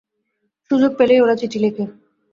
[0.71, 1.83] সুযোগ পেলেই ওরা চিঠি লেখে।